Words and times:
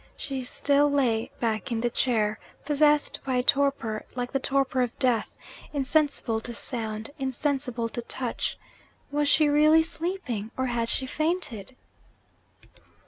She 0.17 0.43
still 0.45 0.89
lay 0.89 1.29
back 1.39 1.71
in 1.71 1.81
the 1.81 1.89
chair, 1.91 2.39
possessed 2.65 3.19
by 3.23 3.35
a 3.35 3.43
torpor 3.43 4.03
like 4.15 4.31
the 4.31 4.39
torpor 4.39 4.81
of 4.81 4.97
death 4.97 5.31
insensible 5.73 6.41
to 6.41 6.55
sound, 6.55 7.11
insensible 7.19 7.87
to 7.89 8.01
touch. 8.01 8.57
Was 9.11 9.29
she 9.29 9.47
really 9.47 9.83
sleeping? 9.83 10.49
Or 10.57 10.65
had 10.65 10.89
she 10.89 11.05
fainted? 11.05 11.75